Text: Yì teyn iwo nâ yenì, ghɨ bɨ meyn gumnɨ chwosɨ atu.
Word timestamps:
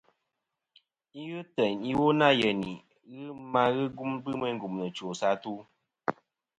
Yì 1.23 1.35
teyn 1.55 1.75
iwo 1.91 2.07
nâ 2.19 2.27
yenì, 2.39 2.73
ghɨ 3.97 4.05
bɨ 4.23 4.29
meyn 4.39 4.55
gumnɨ 4.61 4.85
chwosɨ 4.95 5.25
atu. 5.33 5.53